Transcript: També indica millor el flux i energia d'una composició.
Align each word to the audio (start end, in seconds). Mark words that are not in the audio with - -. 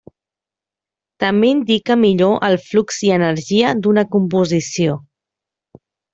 També 1.23 1.51
indica 1.55 1.97
millor 2.05 2.39
el 2.47 2.57
flux 2.71 2.99
i 3.09 3.13
energia 3.19 3.75
d'una 3.83 4.05
composició. 4.17 4.97